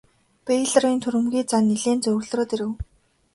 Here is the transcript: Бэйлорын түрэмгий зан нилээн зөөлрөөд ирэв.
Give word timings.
Бэйлорын 0.45 0.95
түрэмгий 1.03 1.43
зан 1.51 1.63
нилээн 1.69 1.99
зөөлрөөд 2.03 2.51
ирэв. 2.55 2.71